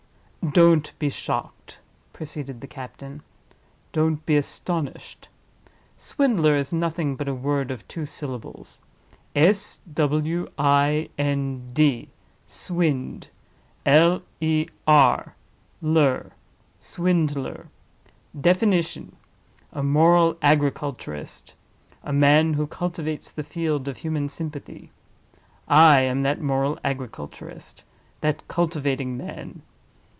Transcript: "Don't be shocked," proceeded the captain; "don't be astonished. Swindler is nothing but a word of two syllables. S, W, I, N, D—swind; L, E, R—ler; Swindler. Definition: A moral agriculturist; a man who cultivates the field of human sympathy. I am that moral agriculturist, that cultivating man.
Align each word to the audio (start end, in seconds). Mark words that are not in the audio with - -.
"Don't 0.53 0.91
be 0.97 1.09
shocked," 1.11 1.79
proceeded 2.13 2.59
the 2.61 2.67
captain; 2.67 3.21
"don't 3.93 4.25
be 4.25 4.35
astonished. 4.35 5.29
Swindler 5.97 6.55
is 6.55 6.73
nothing 6.73 7.15
but 7.15 7.27
a 7.29 7.33
word 7.35 7.69
of 7.69 7.87
two 7.87 8.07
syllables. 8.07 8.81
S, 9.35 9.79
W, 9.93 10.49
I, 10.57 11.09
N, 11.17 11.69
D—swind; 11.73 13.27
L, 13.85 14.23
E, 14.41 14.65
R—ler; 14.87 16.31
Swindler. 16.79 17.69
Definition: 18.41 19.15
A 19.71 19.83
moral 19.83 20.37
agriculturist; 20.41 21.53
a 22.03 22.11
man 22.11 22.55
who 22.55 22.65
cultivates 22.65 23.29
the 23.29 23.43
field 23.43 23.87
of 23.87 23.97
human 23.97 24.27
sympathy. 24.27 24.89
I 25.67 26.01
am 26.01 26.23
that 26.23 26.41
moral 26.41 26.79
agriculturist, 26.83 27.83
that 28.21 28.45
cultivating 28.47 29.15
man. 29.17 29.61